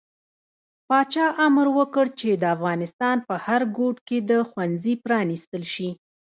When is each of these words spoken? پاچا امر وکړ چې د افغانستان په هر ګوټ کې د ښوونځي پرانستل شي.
پاچا 0.87 1.25
امر 1.45 1.67
وکړ 1.77 2.05
چې 2.19 2.29
د 2.41 2.43
افغانستان 2.55 3.17
په 3.27 3.35
هر 3.45 3.61
ګوټ 3.77 3.97
کې 4.07 4.17
د 4.29 4.31
ښوونځي 4.49 4.93
پرانستل 5.05 5.63
شي. 5.73 5.89